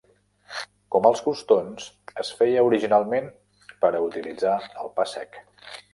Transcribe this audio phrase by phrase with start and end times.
[0.95, 1.85] Com els crostons,
[2.23, 3.29] es feia originalment
[3.85, 4.55] per a utilitzar
[4.87, 5.39] el pa sec.